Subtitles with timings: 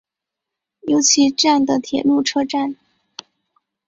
[0.87, 2.75] 由岐站的铁路车站。